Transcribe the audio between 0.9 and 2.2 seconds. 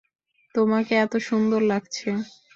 এত সুন্দর লাগছে।